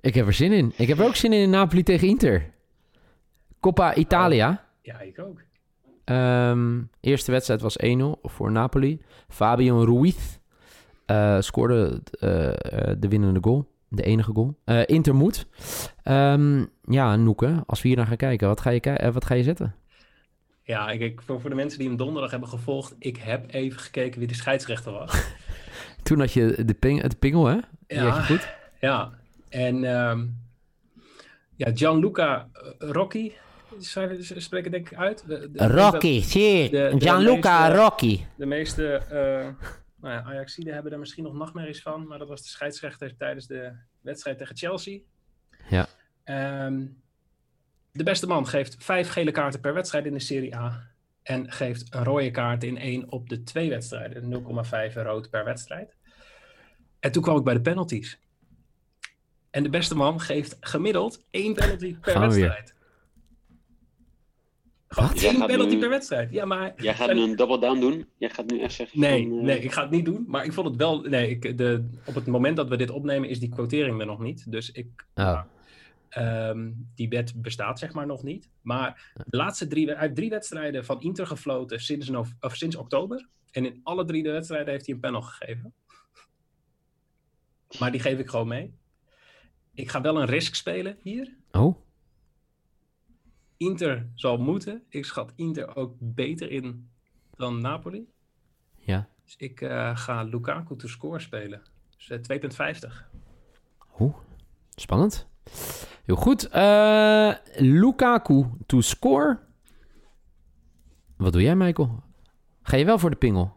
Ik 0.00 0.14
heb 0.14 0.26
er 0.26 0.32
zin 0.32 0.52
in. 0.52 0.72
Ik 0.76 0.88
heb 0.88 0.98
er 0.98 1.04
ook 1.04 1.16
zin 1.16 1.32
in 1.32 1.40
in 1.40 1.50
Napoli 1.50 1.82
tegen 1.82 2.08
Inter. 2.08 2.50
Coppa 3.60 3.94
Italia. 3.94 4.64
Ja, 4.82 5.00
ik 5.00 5.18
ook. 5.18 5.40
Ehm, 6.04 6.82
eerste 7.00 7.30
wedstrijd 7.30 7.60
was 7.60 7.76
1-0 7.78 8.20
voor 8.22 8.52
Napoli. 8.52 9.00
Fabio 9.28 9.84
Ruiz 9.84 10.38
eh, 11.06 11.40
scoorde 11.40 12.02
eh, 12.10 12.48
eh, 12.48 12.96
de 12.98 13.08
winnende 13.08 13.40
goal. 13.42 13.66
De 13.96 14.02
enige 14.02 14.32
goal. 14.32 14.58
Eh, 14.64 14.80
Inter 14.86 15.14
moet. 15.14 15.46
Ehm, 16.02 16.64
ja, 16.82 17.16
Noeke, 17.16 17.62
als 17.66 17.82
we 17.82 17.88
hier 17.88 17.96
naar 17.96 18.06
gaan 18.06 18.16
kijken, 18.16 18.48
wat 18.48 18.60
ga 18.60 18.70
je, 18.70 18.80
eh, 18.80 19.12
wat 19.12 19.24
ga 19.24 19.34
je 19.34 19.42
zetten? 19.42 19.74
Ja, 20.62 20.90
ik, 20.90 21.00
ik, 21.00 21.22
voor, 21.22 21.40
voor 21.40 21.50
de 21.50 21.56
mensen 21.56 21.78
die 21.78 21.88
hem 21.88 21.96
donderdag 21.96 22.30
hebben 22.30 22.48
gevolgd, 22.48 22.94
ik 22.98 23.16
heb 23.16 23.44
even 23.54 23.80
gekeken 23.80 24.18
wie 24.18 24.28
de 24.28 24.34
scheidsrechter 24.34 24.92
was. 24.92 25.26
Toen 26.02 26.18
had 26.18 26.32
je 26.32 26.64
de, 26.64 26.74
ping, 26.74 27.02
het 27.02 27.18
pingel, 27.18 27.46
hè? 27.46 27.56
Die 27.86 27.98
had 27.98 28.16
je 28.16 28.32
goed. 28.34 28.48
Ja, 28.80 29.10
en 29.48 29.84
ehm, 29.84 30.26
ja, 31.56 31.70
Gianluca 31.74 32.48
eh, 32.52 32.90
Rocchi, 32.90 33.32
ik 34.64 34.70
denk 34.70 34.90
ik 34.90 34.98
uit. 34.98 35.24
De- 35.26 35.50
dat 35.52 35.70
zie. 36.22 36.70
de 36.70 36.94
Gianluca 36.98 37.60
meeste- 37.68 37.82
Rocchi. 37.82 38.26
De 38.36 38.46
meeste 38.46 38.94
eh 38.96 39.68
nou 40.00 40.14
ja, 40.14 40.22
Ajaxiden 40.22 40.74
hebben 40.74 40.92
er 40.92 40.98
misschien 40.98 41.24
nog 41.24 41.34
nachtmerries 41.34 41.82
van, 41.82 42.06
maar 42.06 42.18
dat 42.18 42.28
was 42.28 42.42
de 42.42 42.48
scheidsrechter 42.48 43.16
tijdens 43.16 43.46
de 43.46 43.72
wedstrijd 44.00 44.38
tegen 44.38 44.56
Chelsea. 44.56 45.00
Ja. 45.68 45.88
Ehm, 46.24 46.86
de 47.92 48.04
beste 48.04 48.26
man 48.26 48.46
geeft 48.46 48.84
vijf 48.84 49.08
gele 49.08 49.30
kaarten 49.30 49.60
per 49.60 49.74
wedstrijd 49.74 50.06
in 50.06 50.12
de 50.12 50.20
Serie 50.20 50.56
A. 50.56 50.90
En 51.22 51.52
geeft 51.52 51.94
een 51.94 52.04
rode 52.04 52.30
kaart 52.30 52.64
in 52.64 52.78
één 52.78 53.10
op 53.10 53.28
de 53.28 53.42
twee 53.42 53.68
wedstrijden. 53.68 54.28
0,5 54.28 54.94
rood 54.94 55.30
per 55.30 55.44
wedstrijd. 55.44 55.96
En 57.00 57.12
toen 57.12 57.22
kwam 57.22 57.36
ik 57.36 57.44
bij 57.44 57.54
de 57.54 57.60
penalties. 57.60 58.18
En 59.50 59.62
de 59.62 59.68
beste 59.68 59.94
man 59.94 60.20
geeft 60.20 60.56
gemiddeld 60.60 61.24
één 61.30 61.54
penalty 61.54 61.96
per 61.98 62.12
Gaan 62.12 62.20
wedstrijd. 62.20 62.74
Gewoon 64.88 65.08
Wat? 65.08 65.20
Jij 65.20 65.30
één 65.30 65.38
gaat 65.38 65.48
penalty 65.48 65.74
nu- 65.74 65.80
per 65.80 65.88
wedstrijd. 65.88 66.30
Ja, 66.30 66.44
maar 66.44 66.82
Jij 66.82 66.94
gaat 66.94 67.12
nu 67.14 67.20
een 67.22 67.36
double 67.36 67.58
down 67.60 67.80
doen? 67.80 68.08
Jij 68.18 68.30
gaat 68.30 68.46
nu 68.50 68.60
echt 68.60 68.74
zeggen 68.74 69.00
Nee, 69.00 69.28
van, 69.28 69.38
eh, 69.38 69.44
nee, 69.44 69.58
ik 69.60 69.72
ga 69.72 69.82
het 69.82 69.90
niet 69.90 70.04
doen. 70.04 70.24
Maar 70.28 70.44
ik 70.44 70.52
vond 70.52 70.66
het 70.68 70.76
wel. 70.76 71.00
Nee, 71.00 71.30
ik, 71.30 71.58
de, 71.58 71.88
op 72.06 72.14
het 72.14 72.26
moment 72.26 72.56
dat 72.56 72.68
we 72.68 72.76
dit 72.76 72.90
opnemen, 72.90 73.28
is 73.28 73.40
die 73.40 73.48
quotering 73.48 74.00
er 74.00 74.06
nog 74.06 74.20
niet. 74.20 74.50
Dus 74.52 74.70
ik. 74.72 75.06
Oh. 75.14 75.40
ehm, 76.08 76.70
die 76.94 77.08
wet 77.08 77.42
bestaat 77.42 77.78
zeg 77.78 77.92
maar 77.92 78.06
nog 78.06 78.22
niet. 78.22 78.50
Maar 78.62 79.12
de 79.26 79.36
laatste 79.36 79.66
drie, 79.66 79.86
hij 79.86 79.96
heeft 80.00 80.14
drie 80.14 80.30
wedstrijden 80.30 80.84
van 80.84 81.00
Inter 81.00 81.26
gefloten 81.26 81.80
sinds, 81.80 82.10
of 82.40 82.54
sinds 82.56 82.76
oktober. 82.76 83.26
En 83.50 83.64
in 83.64 83.80
alle 83.82 84.04
drie 84.04 84.22
de 84.22 84.30
wedstrijden 84.30 84.68
heeft 84.72 84.86
hij 84.86 84.94
een 84.94 85.00
panel 85.00 85.22
gegeven. 85.22 85.72
Maar 87.78 87.90
die 87.90 88.00
geef 88.00 88.18
ik 88.18 88.28
gewoon 88.28 88.48
mee. 88.48 88.74
Ik 89.74 89.88
ga 89.90 90.00
wel 90.00 90.20
een 90.20 90.26
risk 90.26 90.54
spelen 90.54 90.98
hier. 91.02 91.34
Oh, 91.52 91.76
Inter 93.56 94.10
zal 94.14 94.36
moeten. 94.36 94.82
Ik 94.88 95.04
schat 95.04 95.32
Inter 95.36 95.76
ook 95.76 95.94
beter 95.98 96.50
in 96.50 96.90
dan 97.36 97.60
Napoli. 97.60 98.06
ja. 98.78 99.08
Dus 99.24 99.36
ik 99.36 99.60
eh, 99.60 99.96
ga 99.96 100.22
Lukaku 100.22 100.76
to 100.76 100.88
score 100.88 101.18
spelen. 101.18 101.62
Dus 101.96 102.10
eh, 102.10 102.74
2,50. 102.82 102.90
Oeh, 103.98 104.16
spannend. 104.74 105.28
Heel 106.04 106.16
goed. 106.16 106.48
Eh, 106.48 107.32
Lukaku 107.56 108.46
to 108.66 108.80
score. 108.80 109.38
Wat 111.16 111.32
doe 111.32 111.42
jij, 111.42 111.56
Michael? 111.56 112.02
Ga 112.62 112.76
je 112.76 112.84
wel 112.84 112.98
voor 112.98 113.10
de 113.10 113.16
pingel? 113.16 113.56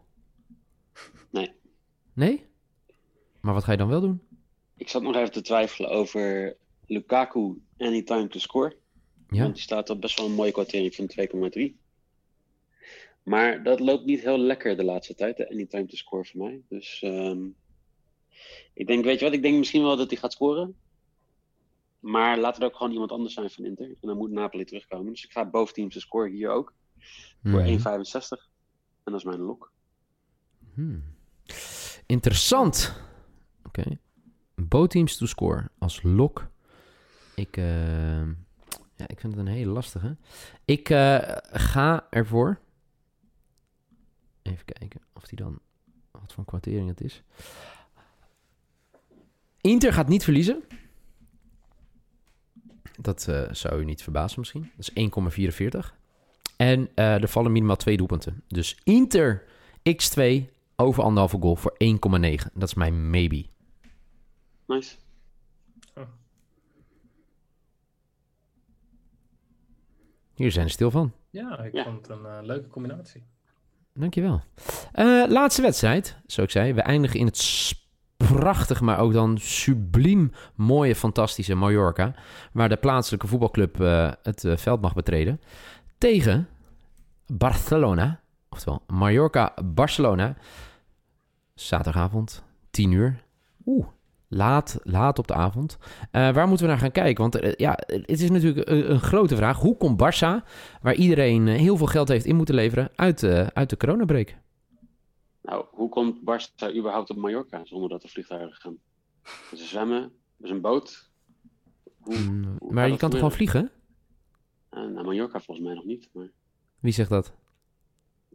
Nee. 1.30 1.52
Nee? 2.12 2.46
Maar 3.40 3.54
wat 3.54 3.64
ga 3.64 3.72
je 3.72 3.78
dan 3.78 3.88
wel 3.88 4.00
doen? 4.00 4.22
Ik 4.76 4.88
zat 4.88 5.02
nog 5.02 5.14
even 5.16 5.32
te 5.32 5.42
twijfelen 5.42 5.90
over 5.90 6.56
Lukaku 6.86 7.62
anytime 7.78 8.28
to 8.28 8.38
score. 8.38 8.76
Ja. 9.30 9.42
Want 9.42 9.54
die 9.54 9.62
staat 9.62 9.90
op 9.90 10.00
best 10.00 10.18
wel 10.18 10.26
een 10.26 10.32
mooie 10.32 10.52
kwartering 10.52 10.94
van 10.94 11.10
2,3. 11.70 11.74
Maar 13.22 13.62
dat 13.62 13.80
loopt 13.80 14.04
niet 14.04 14.20
heel 14.20 14.38
lekker 14.38 14.76
de 14.76 14.84
laatste 14.84 15.14
tijd, 15.14 15.36
de 15.36 15.50
anytime 15.50 15.86
to 15.86 15.96
score 15.96 16.24
voor 16.24 16.40
mij. 16.44 16.60
Dus 16.68 17.02
ehm, 17.02 17.38
ik 18.74 18.86
denk, 18.86 19.04
weet 19.04 19.18
je 19.18 19.24
wat, 19.24 19.34
ik 19.34 19.42
denk 19.42 19.58
misschien 19.58 19.82
wel 19.82 19.96
dat 19.96 20.10
hij 20.10 20.18
gaat 20.18 20.32
scoren. 20.32 20.76
Maar 22.00 22.38
laat 22.38 22.54
het 22.54 22.64
ook 22.64 22.76
gewoon 22.76 22.92
iemand 22.92 23.10
anders 23.12 23.34
zijn 23.34 23.50
van 23.50 23.64
Inter. 23.64 23.86
En 23.86 23.96
dan 24.00 24.16
moet 24.16 24.30
Napoli 24.30 24.64
terugkomen. 24.64 25.12
Dus 25.12 25.24
ik 25.24 25.30
ga 25.32 25.44
boven 25.50 25.74
teams 25.74 25.94
te 25.94 26.00
scoren 26.00 26.32
hier 26.32 26.50
ook. 26.50 26.72
Voor 27.42 27.60
Mhm. 27.60 27.68
1,65. 27.68 28.48
En 29.04 29.12
dat 29.12 29.14
is 29.20 29.24
mijn 29.24 29.40
lock. 29.40 29.72
Hmm. 30.74 31.02
Interessant. 32.06 32.94
Oké. 33.64 33.98
Bootteams 34.54 35.16
to 35.16 35.26
score 35.26 35.68
als 35.78 36.02
lok. 36.02 36.48
Ik, 37.34 37.56
eh, 37.56 38.22
ja, 39.00 39.08
ik 39.08 39.20
vind 39.20 39.36
het 39.36 39.46
een 39.46 39.52
hele 39.52 39.70
lastige. 39.70 40.16
Ik 40.64 40.90
eh, 40.90 41.18
ga 41.52 42.06
ervoor. 42.10 42.60
Even 44.42 44.64
kijken 44.64 45.00
of 45.12 45.26
die 45.26 45.38
dan... 45.38 45.58
Wat 46.10 46.32
voor 46.32 46.44
kwartering 46.44 46.88
het 46.88 47.00
is. 47.00 47.22
Inter 49.60 49.92
gaat 49.92 50.08
niet 50.08 50.24
verliezen. 50.24 50.62
Dat 53.00 53.28
eh, 53.28 53.52
zou 53.52 53.80
u 53.80 53.84
niet 53.84 54.02
verbazen 54.02 54.38
misschien. 54.38 54.70
Dat 54.76 54.90
is 54.94 55.10
1,44. 55.90 55.94
En 56.56 56.88
eh, 56.94 57.22
er 57.22 57.28
vallen 57.28 57.52
minimaal 57.52 57.76
twee 57.76 57.96
doelpunten. 57.96 58.42
Dus 58.48 58.80
Inter 58.84 59.44
x2 59.90 60.22
over 60.76 61.02
anderhalve 61.02 61.38
goal 61.40 61.56
voor 61.56 61.76
1,9. 61.84 62.52
Dat 62.54 62.68
is 62.68 62.74
mijn 62.74 63.10
maybe. 63.10 63.46
Nice. 64.66 64.96
Hier 70.40 70.52
zijn 70.52 70.66
ze 70.66 70.72
stil 70.72 70.90
van. 70.90 71.12
Ja, 71.30 71.58
ik 71.58 71.74
Ja. 71.74 71.84
vond 71.84 71.96
het 72.06 72.08
een 72.18 72.26
eh, 72.26 72.38
leuke 72.42 72.68
combinatie. 72.68 73.22
Dankjewel. 73.94 74.40
Eh 74.92 75.24
laatste 75.28 75.62
wedstrijd, 75.62 76.16
zoals 76.26 76.54
ik 76.54 76.60
zei. 76.60 76.72
We 76.72 76.80
eindigen 76.80 77.18
in 77.20 77.26
het 77.26 77.72
prachtig, 78.16 78.80
maar 78.80 78.98
ook 78.98 79.12
dan 79.12 79.38
subliem 79.38 80.32
mooie, 80.54 80.94
fantastische 80.96 81.54
Mallorca. 81.54 82.14
Waar 82.52 82.68
de 82.68 82.76
plaatselijke 82.76 83.26
voetbalclub 83.26 83.80
eh, 83.80 84.12
het 84.22 84.44
veld 84.54 84.80
mag 84.80 84.94
betreden. 84.94 85.40
Tegen 85.98 86.48
Barcelona. 87.26 88.20
Oftewel, 88.48 88.82
Mallorca-Barcelona. 88.86 90.36
Zaterdagavond, 91.54 92.42
10 92.70 92.90
uur. 92.92 93.22
Oeh, 93.66 93.86
laat, 94.30 94.78
laat 94.82 95.18
op 95.18 95.26
de 95.26 95.34
avond. 95.34 95.78
Eh, 96.10 96.32
waar 96.32 96.46
moeten 96.48 96.66
we 96.66 96.72
naar 96.72 96.80
gaan 96.80 96.90
kijken? 96.92 97.22
Want 97.22 97.34
eh, 97.34 97.52
ja, 97.56 97.78
het 97.86 98.20
is 98.20 98.30
natuurlijk 98.30 98.68
een, 98.68 98.90
een 98.90 99.00
grote 99.00 99.36
vraag. 99.36 99.58
Hoe 99.58 99.76
komt 99.76 100.02
Barça, 100.02 100.46
waar 100.82 100.94
iedereen 100.94 101.48
eh, 101.48 101.54
heel 101.58 101.76
veel 101.76 101.86
geld 101.86 102.08
heeft 102.08 102.24
in 102.24 102.36
moeten 102.36 102.54
leveren, 102.54 102.90
uit, 102.94 103.22
eh, 103.22 103.46
uit 103.46 103.70
de 103.70 103.76
coronabreak? 103.76 104.36
Nou, 105.42 105.64
hoe 105.70 105.88
komt 105.88 106.18
Barça 106.20 106.76
überhaupt 106.76 107.10
op 107.10 107.16
Mallorca 107.16 107.64
zonder 107.64 107.88
dat 107.88 108.02
er 108.02 108.08
vliegtuigen 108.08 108.56
gaan? 108.60 108.76
Ze 109.56 109.64
zwemmen, 109.64 110.02
er 110.02 110.44
is 110.44 110.50
een 110.50 110.60
boot. 110.60 111.10
Hoe, 112.00 112.16
Mm, 112.18 112.56
hoe 112.58 112.72
maar 112.72 112.88
je 112.88 112.96
kan 112.96 113.10
toch 113.10 113.18
gewoon 113.18 113.34
vliegen? 113.34 113.70
Naar 114.70 115.04
Mallorca 115.04 115.40
volgens 115.40 115.66
mij 115.66 115.74
nog 115.74 115.84
niet, 115.84 116.08
maar 116.12 116.30
Wie 116.78 116.92
zegt 116.92 117.10
dat? 117.10 117.32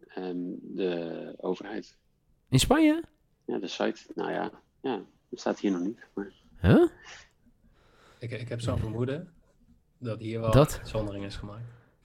ehm, 0.08 0.36
de 0.62 1.34
overheid. 1.38 1.98
In 2.50 2.60
Spanje? 2.60 3.04
Ja, 3.46 3.58
de 3.58 3.68
site. 3.68 4.02
Nou 4.16 4.32
ja, 4.32 4.52
ja, 4.82 5.02
dat 5.36 5.40
staat 5.40 5.60
hier 5.60 5.72
nog 5.72 5.82
niet. 5.82 5.98
Maar... 6.14 6.32
Huh? 6.62 6.88
Ik, 8.20 8.32
ik 8.32 8.50
heb 8.50 8.62
zo'n 8.62 8.78
vermoeden 8.78 9.34
dat 9.98 10.20
hier 10.20 10.40
wel 10.40 10.52
Dat? 10.52 10.78
uitzondering 10.80 11.26
is 11.26 11.36
gemaakt. 11.36 11.64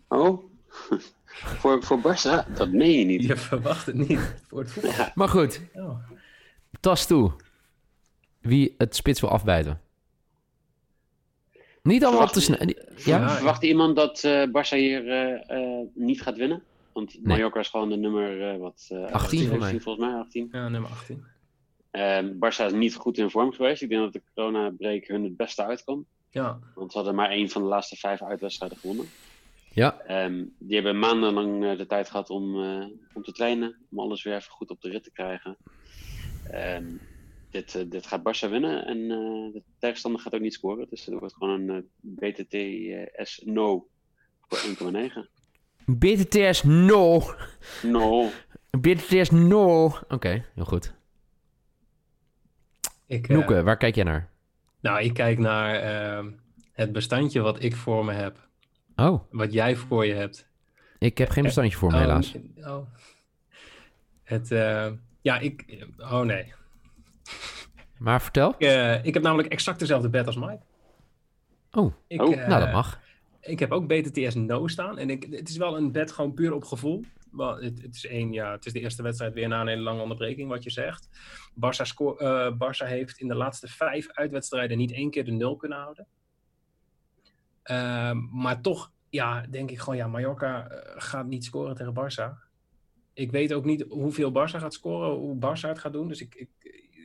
Oh, 0.09 0.45
voor, 1.61 1.83
voor 1.83 1.99
Barça? 1.99 2.53
Dat 2.55 2.73
meen 2.73 2.99
je 2.99 3.05
niet. 3.05 3.23
Je 3.25 3.37
verwacht 3.37 3.87
het 3.87 3.95
niet 4.09 4.35
voor 4.49 4.59
het 4.61 4.71
voetbal. 4.73 4.93
Ja, 4.93 5.13
Maar 5.15 5.29
goed, 5.29 5.61
Oh. 5.75 5.99
tas 6.81 7.07
toe. 7.07 7.33
Wie 8.41 8.75
het 8.79 8.97
spits 8.97 9.21
wil 9.21 9.31
afbijten. 9.31 9.81
Niet 11.83 12.05
allemaal 12.05 12.27
te 12.29 12.41
Verwacht- 12.41 12.75
snel. 12.97 13.19
Ja? 13.21 13.29
Verwacht 13.31 13.63
iemand 13.63 13.97
dat 13.97 14.25
eh 14.25 14.47
Barça 14.47 14.77
hier 14.77 15.09
eh, 15.09 15.51
eh, 15.81 15.87
niet 15.95 16.23
gaat 16.23 16.37
winnen? 16.37 16.63
Want 16.93 17.13
Nee. 17.15 17.23
Mallorca 17.25 17.61
is 17.61 17.69
gewoon 17.69 17.89
de 17.89 17.97
nummer, 17.97 18.51
eh, 18.53 18.59
wat, 18.59 18.87
eh, 18.93 19.05
18 19.11 19.49
voor 19.49 19.59
mij. 19.59 19.81
volgens 19.81 20.07
mij, 20.07 20.15
18. 20.19 20.49
Ja, 20.53 20.69
nummer 20.69 20.91
18. 20.91 21.25
Ehm 21.91 22.33
Barça 22.35 22.65
is 22.65 22.73
niet 22.73 22.95
goed 22.95 23.19
in 23.19 23.31
vorm 23.31 23.53
geweest. 23.53 23.83
Ik 23.83 23.89
denk 23.89 24.03
dat 24.03 24.13
de 24.13 24.23
corona-break 24.35 25.07
hun 25.07 25.25
het 25.25 25.37
beste 25.37 25.65
uitkwam. 25.65 26.07
Ja, 26.31 26.59
Want 26.75 26.91
ze 26.91 26.97
hadden 26.97 27.17
maar 27.17 27.31
één 27.31 27.49
van 27.49 27.63
de 27.63 27.69
laatste 27.69 27.97
vijf 27.97 28.23
uitwedstrijden 28.23 28.79
gewonnen. 28.79 29.07
Ja. 29.73 30.01
Ehm, 30.01 30.45
die 30.59 30.75
hebben 30.75 30.99
maandenlang 30.99 31.65
eh, 31.65 31.77
de 31.77 31.87
tijd 31.87 32.11
gehad 32.11 32.31
om, 32.31 32.63
eh, 32.63 32.87
om 33.13 33.23
te 33.23 33.33
trainen. 33.33 33.77
Om 33.91 33.99
alles 33.99 34.23
weer 34.23 34.35
even 34.35 34.51
goed 34.51 34.71
op 34.71 34.81
de 34.81 34.91
rit 34.91 35.03
te 35.03 35.13
krijgen. 35.13 35.57
Ehm, 36.51 36.87
dit, 37.51 37.75
eh, 37.75 37.83
dit 37.87 38.07
gaat 38.07 38.21
Barça 38.21 38.51
winnen. 38.51 38.87
En 38.87 38.99
eh, 38.99 39.53
de 39.53 39.63
tegenstander 39.79 40.21
gaat 40.21 40.35
ook 40.35 40.41
niet 40.41 40.55
scoren. 40.55 40.87
Dus 40.91 41.05
het 41.05 41.19
wordt 41.19 41.35
gewoon 41.35 41.69
een 41.69 41.89
BTTS 42.01 43.43
no 43.45 43.87
voor 44.49 44.59
1,9. 44.59 45.29
BTTS 45.87 46.63
no. 46.63 47.23
No. 47.83 48.29
BTTS 48.81 49.31
no. 49.31 49.85
Oké, 50.09 50.45
heel 50.55 50.65
goed. 50.65 50.95
Ik, 53.11 53.29
eh, 53.29 53.37
Noeke, 53.37 53.63
waar 53.63 53.77
kijk 53.77 53.95
jij 53.95 54.05
naar? 54.05 54.29
nou, 54.81 55.01
ik 55.03 55.15
kijk 55.15 55.39
naar 55.39 55.75
ehm, 55.75 56.31
het 56.73 56.93
bestandje 56.93 57.41
wat 57.41 57.63
ik 57.63 57.77
voor 57.77 58.05
me 58.05 58.13
heb. 58.13 58.49
Oh, 58.97 59.23
Wat 59.31 59.53
jij 59.53 59.77
voor 59.77 60.07
je 60.07 60.15
hebt. 60.15 60.49
ik 60.99 61.19
heb 61.19 61.29
geen 61.29 61.43
bestandje 61.45 61.77
voor 61.79 61.89
me 61.91 61.95
Oh, 61.95 62.01
helaas. 62.01 62.35
Oh. 62.57 62.87
Het, 64.23 64.51
eh, 64.53 64.91
ja, 65.21 65.39
ik... 65.39 65.85
Oh 65.99 66.21
nee. 66.21 66.53
Maar 67.99 68.23
vertel. 68.23 68.55
Ik, 68.59 68.67
eh, 68.67 69.05
ik 69.05 69.15
heb 69.15 69.23
namelijk 69.23 69.49
exact 69.53 69.79
dezelfde 69.79 70.09
bed 70.09 70.27
als 70.27 70.37
Mike. 70.37 70.61
Oh, 71.73 71.93
Ik, 72.07 72.23
Oh, 72.23 72.33
eh, 72.39 72.49
nou 72.49 72.61
dat 72.61 72.73
mag. 72.73 73.01
Ik 73.41 73.59
heb 73.59 73.71
ook 73.73 73.87
BTTS 73.87 74.35
no 74.35 74.67
staan. 74.69 74.99
En 74.99 75.11
ik, 75.11 75.27
het 75.31 75.49
is 75.49 75.57
wel 75.57 75.77
een 75.77 75.93
bed 75.93 76.13
gewoon 76.13 76.35
puur 76.35 76.53
op 76.53 76.65
gevoel. 76.65 77.05
Wel, 77.33 77.57
het, 77.57 77.83
het 77.83 77.95
is 77.95 78.07
één, 78.07 78.33
ja, 78.33 78.53
het 78.53 78.67
is 78.67 78.73
de 78.73 78.81
eerste 78.81 79.03
wedstrijd 79.03 79.35
weer 79.35 79.49
na 79.49 79.61
een 79.61 79.67
hele 79.69 79.83
lange 79.83 80.03
onderbreking, 80.03 80.49
wat 80.49 80.63
je 80.63 80.71
zegt. 80.71 81.09
Barça, 81.55 81.83
sco- 81.83 82.17
eh, 82.17 82.55
Barça 82.55 82.87
heeft 82.87 83.19
in 83.19 83.29
de 83.29 83.35
laatste 83.35 83.69
vijf 83.69 84.11
uitwedstrijden 84.11 84.77
niet 84.79 84.93
één 84.93 85.11
keer 85.11 85.25
de 85.25 85.31
nul 85.31 85.57
kunnen 85.57 85.79
houden. 85.79 86.07
Ehm, 87.63 88.19
maar 88.31 88.61
toch, 88.61 88.93
ja, 89.09 89.41
denk 89.41 89.71
ik 89.71 89.79
gewoon, 89.79 89.97
ja, 89.97 90.07
Mallorca 90.07 90.69
eh, 90.69 90.95
gaat 91.03 91.27
niet 91.27 91.45
scoren 91.45 91.75
tegen 91.75 91.95
Barça. 91.95 92.49
Ik 93.13 93.31
weet 93.31 93.53
ook 93.53 93.65
niet 93.65 93.85
hoeveel 93.89 94.31
Barça 94.31 94.57
gaat 94.59 94.75
scoren, 94.75 95.11
hoe 95.11 95.37
Barça 95.37 95.69
het 95.69 95.79
gaat 95.79 95.93
doen. 95.93 96.09
Dus 96.09 96.21
ik, 96.21 96.35
ik 96.35 96.51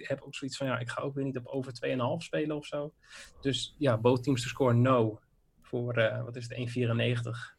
heb 0.08 0.22
ook 0.22 0.36
zoiets 0.36 0.58
van, 0.58 0.68
ja, 0.68 0.80
ik 0.80 0.90
ga 0.90 1.02
ook 1.02 1.16
weer 1.16 1.24
niet 1.24 1.38
op 1.38 1.46
over 1.46 1.74
2,5 1.74 2.24
spelen 2.26 2.56
of 2.56 2.66
zo. 2.66 2.94
Dus 3.42 3.76
ja, 3.78 3.98
both 3.98 4.24
teams 4.24 4.42
to 4.42 4.48
score 4.48 4.74
no. 4.74 5.20
Voor, 5.62 5.94
eh, 5.94 6.24
wat 6.24 6.36
is 6.36 6.44
het, 6.44 6.58
1,94 6.58 7.58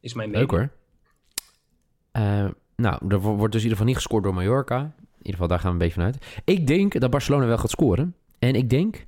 is 0.00 0.14
mijn 0.14 0.30
Leuk 0.30 0.50
mening. 0.50 0.70
hoor. 0.70 0.79
Eh, 2.12 2.44
nou, 2.76 2.98
er 3.08 3.20
wo- 3.20 3.36
wordt 3.36 3.52
dus 3.52 3.62
in 3.62 3.68
ieder 3.68 3.70
geval 3.70 3.86
niet 3.86 3.96
gescoord 3.96 4.24
door 4.24 4.34
Mallorca. 4.34 4.78
In 4.78 4.92
ieder 5.16 5.32
geval, 5.32 5.48
daar 5.48 5.58
gaan 5.58 5.66
we 5.66 5.72
een 5.72 5.78
beetje 5.78 5.94
vanuit. 5.94 6.40
Ik 6.44 6.66
denk 6.66 7.00
dat 7.00 7.10
Barcelona 7.10 7.46
wel 7.46 7.58
gaat 7.58 7.70
scoren. 7.70 8.14
En 8.38 8.54
ik 8.54 8.70
denk, 8.70 9.06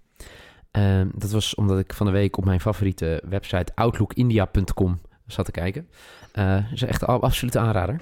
ehm, 0.70 1.08
dat 1.14 1.30
was 1.30 1.54
omdat 1.54 1.78
ik 1.78 1.92
van 1.92 2.06
de 2.06 2.12
week 2.12 2.36
op 2.36 2.44
mijn 2.44 2.60
favoriete 2.60 3.22
website 3.28 3.72
outlookindia.com 3.74 4.98
zat 5.26 5.44
te 5.44 5.50
kijken. 5.50 5.88
Eh 6.32 6.54
dat 6.54 6.64
is 6.72 6.82
echt 6.82 7.02
een 7.02 7.08
absolute 7.08 7.58
aanrader. 7.58 8.00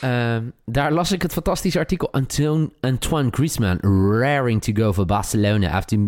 Ehm, 0.00 0.44
daar 0.64 0.92
las 0.92 1.12
ik 1.12 1.22
het 1.22 1.32
fantastische 1.32 1.78
artikel 1.78 2.12
Antoine, 2.12 2.70
Antoine 2.80 3.28
Griezmann 3.30 3.78
raring 4.20 4.62
to 4.62 4.72
go 4.72 4.92
for 4.92 5.04
Barcelona 5.06 5.70
after 5.70 5.98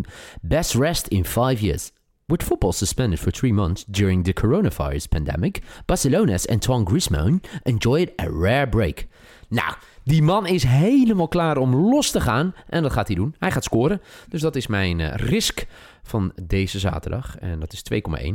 best 0.40 0.74
rest 0.74 1.06
in 1.06 1.24
five 1.24 1.56
years. 1.64 1.92
With 2.28 2.42
football 2.42 2.72
suspended 2.72 3.20
for 3.20 3.30
three 3.30 3.52
months 3.52 3.84
during 3.84 4.24
the 4.24 4.32
coronavirus 4.32 5.08
pandemic, 5.08 5.62
Barcelona's 5.86 6.44
Antoine 6.48 6.84
Griezmann 6.84 7.40
enjoyed 7.62 8.12
a 8.20 8.28
rare 8.28 8.68
break. 8.68 9.06
Nou, 9.48 9.74
die 10.04 10.22
man 10.22 10.46
is 10.46 10.62
helemaal 10.62 11.28
klaar 11.28 11.56
om 11.56 11.74
los 11.74 12.10
te 12.10 12.20
gaan 12.20 12.54
en 12.68 12.82
dat 12.82 12.92
gaat 12.92 13.06
hij 13.06 13.16
doen. 13.16 13.34
Hij 13.38 13.50
gaat 13.50 13.64
scoren. 13.64 14.00
Dus 14.28 14.40
dat 14.40 14.56
is 14.56 14.66
mijn 14.66 15.00
eh, 15.00 15.14
risk 15.14 15.66
van 16.02 16.32
deze 16.42 16.78
zaterdag 16.78 17.38
en 17.38 17.60
dat 17.60 17.72
is 17.72 17.82
2,1. 17.92 18.34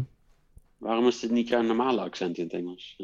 Waarom 0.78 1.08
is 1.08 1.20
dit 1.20 1.32
niet 1.32 1.48
jouw 1.48 1.62
normale 1.62 2.02
accent 2.02 2.38
in 2.38 2.44
het 2.44 2.54
Engels? 2.54 2.98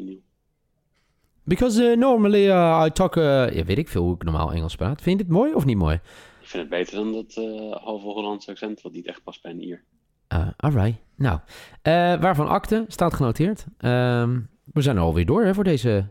Because 1.44 1.82
uh, 1.82 1.96
normally 1.96 2.46
uh, 2.46 2.82
I 2.86 2.90
talk, 2.90 3.14
ja, 3.14 3.64
weet 3.64 3.78
ik 3.78 3.88
veel 3.88 4.02
hoe 4.02 4.14
ik 4.14 4.24
normaal 4.24 4.52
Engels 4.52 4.76
praat. 4.76 5.02
Vind 5.02 5.18
je 5.18 5.24
dit 5.24 5.34
mooi 5.34 5.54
of 5.54 5.64
niet 5.64 5.76
mooi? 5.76 5.94
Ik 6.40 6.48
vind 6.48 6.62
het 6.62 6.70
beter 6.70 6.96
dan 6.96 7.12
dat 7.12 7.36
eh 7.36 7.82
halve 7.82 8.06
Hollandse 8.06 8.50
accent, 8.50 8.82
wat 8.82 8.92
niet 8.92 9.06
echt 9.06 9.22
past 9.22 9.42
bij 9.42 9.50
een 9.50 9.62
Ier. 9.62 9.84
Uh, 10.32 10.48
alright. 10.56 10.98
Nou, 11.14 11.38
eh, 11.82 11.92
waarvan 12.20 12.48
akte 12.48 12.84
staat 12.88 13.14
genoteerd. 13.14 13.66
Ehm, 13.78 14.40
we 14.64 14.82
zijn 14.82 14.96
er 14.96 15.02
alweer 15.02 15.26
door 15.26 15.44
hè, 15.44 15.54
voor 15.54 15.64
deze... 15.64 16.06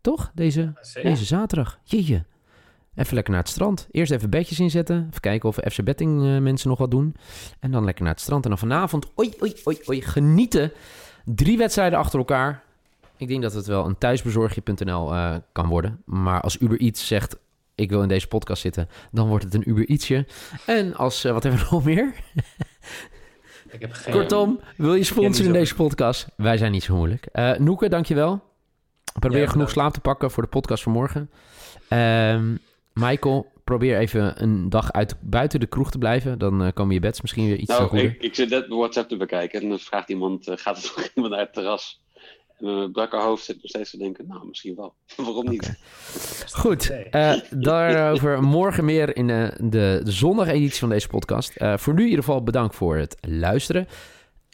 Toch? 0.00 0.30
Deze, 0.34 0.72
Zeker. 0.80 1.10
deze 1.10 1.24
zaterdag. 1.24 1.78
Jeetje. 1.84 2.24
Even 2.94 3.14
lekker 3.14 3.32
naar 3.32 3.42
het 3.42 3.50
strand. 3.50 3.88
Eerst 3.90 4.12
even 4.12 4.30
bedjes 4.30 4.60
inzetten. 4.60 5.06
Even 5.08 5.20
kijken 5.20 5.48
of 5.48 5.58
FC 5.72 5.84
Betting 5.84 6.22
eh, 6.22 6.38
mensen 6.38 6.68
nog 6.68 6.78
wat 6.78 6.90
doen. 6.90 7.16
En 7.60 7.70
dan 7.70 7.84
lekker 7.84 8.04
naar 8.04 8.12
het 8.12 8.22
strand. 8.22 8.42
En 8.44 8.50
dan 8.50 8.58
vanavond, 8.58 9.06
oei, 9.18 9.32
oei, 9.42 9.54
oei, 9.66 9.78
oei, 9.88 10.02
genieten. 10.02 10.72
Drie 11.24 11.58
wedstrijden 11.58 11.98
achter 11.98 12.18
elkaar. 12.18 12.62
Ik 13.16 13.28
denk 13.28 13.42
dat 13.42 13.52
het 13.52 13.66
wel 13.66 13.86
een 13.86 13.98
thuisbezorgje.nl 13.98 15.12
kan 15.52 15.66
worden. 15.66 16.02
Maar 16.04 16.40
als 16.40 16.60
Uber 16.60 16.78
iets 16.78 17.06
zegt, 17.06 17.36
ik 17.76 17.90
wil 17.90 18.02
in 18.02 18.08
deze 18.08 18.26
podcast 18.28 18.62
zitten, 18.62 18.88
dan 19.12 19.28
wordt 19.28 19.44
het 19.44 19.54
een 19.54 19.68
Uber 19.68 19.86
ietsje. 19.86 20.26
En 20.66 20.94
als, 20.94 21.24
eh, 21.24 21.32
wat 21.32 21.42
hebben 21.42 21.60
we 21.60 21.66
nog 21.70 21.84
meer? 21.84 22.14
Ik 23.70 23.80
heb 23.80 23.92
geen... 23.92 24.12
Kortom, 24.14 24.60
wil 24.76 24.94
je 24.94 25.04
sponsoren 25.04 25.46
in 25.46 25.52
deze 25.52 25.74
podcast? 25.74 26.26
Wij 26.36 26.56
zijn 26.56 26.72
niet 26.72 26.82
zo 26.84 26.96
moeilijk. 26.96 27.26
Eh 27.32 27.52
Noeke, 27.58 27.88
dankjewel. 27.88 28.42
Probeer 29.18 29.40
Ja, 29.40 29.46
genoeg 29.46 29.70
slaap 29.70 29.92
te 29.92 30.00
pakken 30.00 30.30
voor 30.30 30.42
de 30.42 30.48
podcast 30.48 30.82
van 30.82 30.92
morgen. 30.92 31.30
Ehm, 31.88 32.54
Michael, 32.92 33.52
probeer 33.64 33.98
even 33.98 34.42
een 34.42 34.68
dag 34.68 34.92
uit, 34.92 35.16
buiten 35.20 35.60
de 35.60 35.66
kroeg 35.66 35.90
te 35.90 35.98
blijven. 35.98 36.38
Dan 36.38 36.62
eh, 36.64 36.72
komen 36.72 36.94
je 36.94 37.00
beds 37.00 37.20
misschien 37.20 37.46
weer 37.46 37.56
iets 37.56 37.70
Nou, 37.70 37.88
goeder. 37.88 38.06
ik, 38.06 38.22
ik 38.22 38.34
zit 38.34 38.48
net 38.50 38.66
WhatsApp 38.68 39.08
te 39.08 39.16
bekijken 39.16 39.60
en 39.62 39.68
dan 39.68 39.78
vraagt 39.78 40.08
iemand, 40.08 40.50
gaat 40.54 40.76
er 40.84 40.92
nog 40.96 41.08
iemand 41.14 41.34
naar 41.34 41.42
het 41.42 41.52
terras? 41.52 42.00
Mijn 42.58 42.92
brakke 42.92 43.16
hoofd 43.16 43.44
zit 43.44 43.56
nog 43.56 43.70
steeds 43.70 43.90
te 43.90 43.98
denken, 43.98 44.26
nou, 44.26 44.46
misschien 44.46 44.74
wel. 44.74 44.94
Waarom 45.16 45.48
niet? 45.48 45.74
Goed, 46.62 46.90
eh, 47.10 47.34
daarover 47.50 48.42
morgen 48.42 48.84
meer 48.84 49.16
in 49.16 49.30
eh, 49.30 49.48
de, 49.58 50.00
de 50.04 50.12
zondageditie 50.12 50.78
van 50.78 50.88
deze 50.88 51.08
podcast. 51.08 51.56
Eh, 51.56 51.76
voor 51.76 51.94
nu 51.94 52.02
in 52.02 52.08
ieder 52.08 52.24
geval 52.24 52.42
bedankt 52.42 52.74
voor 52.74 52.96
het 52.96 53.16
luisteren. 53.20 53.88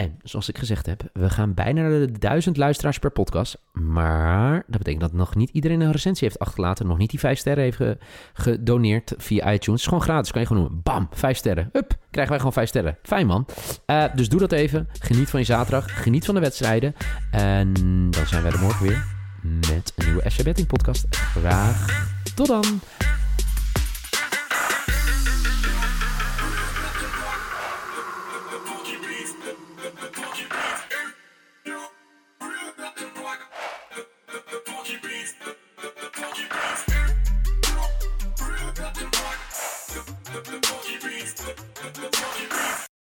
En 0.02 0.18
zoals 0.22 0.48
ik 0.48 0.58
gezegd 0.58 0.86
heb, 0.86 1.02
we 1.12 1.30
gaan 1.30 1.54
bijna 1.54 1.80
naar 1.80 1.90
de 1.90 2.18
duizend 2.18 2.56
luisteraars 2.56 2.98
per 2.98 3.10
podcast. 3.10 3.58
Maar 3.72 4.52
dat 4.66 4.78
betekent 4.78 5.00
dat 5.00 5.12
nog 5.12 5.34
niet 5.34 5.50
iedereen 5.50 5.80
een 5.80 5.92
recensie 5.92 6.26
heeft 6.28 6.40
achtergelaten. 6.40 6.86
Nog 6.86 6.98
niet 6.98 7.10
die 7.10 7.18
vijf 7.18 7.38
sterren 7.38 7.62
heeft 7.64 7.76
ge- 7.76 7.98
gedoneerd 8.32 9.14
via 9.16 9.40
iTunes. 9.52 9.66
Het 9.66 9.74
is 9.80 9.86
gewoon 9.86 10.02
gratis, 10.02 10.30
kan 10.32 10.40
je 10.40 10.46
gewoon 10.46 10.62
noemen. 10.62 10.80
Bam, 10.82 11.08
vijf 11.12 11.36
sterren. 11.36 11.68
Hup, 11.72 11.88
krijgen 12.10 12.28
wij 12.28 12.38
gewoon 12.38 12.52
vijf 12.52 12.68
sterren. 12.68 12.98
Fijn 13.02 13.26
man. 13.26 13.46
Eh, 13.86 14.04
dus 14.14 14.28
doe 14.28 14.40
dat 14.40 14.52
even. 14.52 14.88
Geniet 14.98 15.30
van 15.30 15.40
je 15.40 15.46
zaterdag. 15.46 16.02
Geniet 16.02 16.24
van 16.24 16.34
de 16.34 16.40
wedstrijden. 16.40 16.94
En 17.30 17.72
dan 18.10 18.26
zijn 18.26 18.42
wij 18.42 18.52
er 18.52 18.60
morgen 18.60 18.86
weer 18.86 19.04
met 19.42 19.92
een 19.96 20.06
nieuwe 20.06 20.30
FC 20.30 20.42
Betting 20.44 20.66
podcast. 20.66 21.06
Graag 21.16 22.06
tot 22.34 22.46
dan. 22.46 22.64